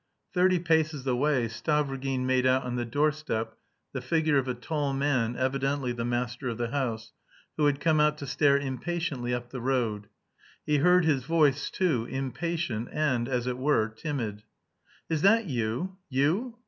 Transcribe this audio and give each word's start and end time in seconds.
Thirty 0.33 0.57
paces 0.57 1.05
away 1.05 1.47
Stavrogin 1.47 2.25
made 2.25 2.47
out 2.47 2.63
on 2.63 2.75
the 2.75 2.85
doorstep 2.85 3.55
the 3.93 4.01
figure 4.01 4.39
of 4.39 4.47
a 4.47 4.55
tall 4.55 4.93
man, 4.95 5.35
evidently 5.35 5.91
the 5.91 6.03
master 6.03 6.49
of 6.49 6.57
the 6.57 6.69
house, 6.71 7.11
who 7.55 7.67
had 7.67 7.79
come 7.79 7.99
out 7.99 8.17
to 8.17 8.25
stare 8.25 8.57
impatiently 8.57 9.31
up 9.31 9.51
the 9.51 9.61
road. 9.61 10.07
He 10.65 10.77
heard 10.77 11.05
his 11.05 11.25
voice, 11.25 11.69
too, 11.69 12.05
impatient 12.07 12.89
and, 12.91 13.29
as 13.29 13.45
it 13.45 13.59
were, 13.59 13.89
timid. 13.89 14.41
"Is 15.07 15.21
that 15.21 15.45
you? 15.45 15.97
You?" 16.09 16.57